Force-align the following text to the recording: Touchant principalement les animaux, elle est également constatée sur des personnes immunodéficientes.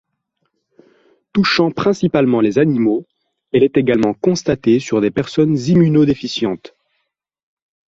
Touchant 1.31 1.69
principalement 1.69 2.41
les 2.41 2.57
animaux, 2.57 3.05
elle 3.53 3.61
est 3.63 3.77
également 3.77 4.15
constatée 4.15 4.79
sur 4.79 4.99
des 4.99 5.11
personnes 5.11 5.55
immunodéficientes. 5.55 6.73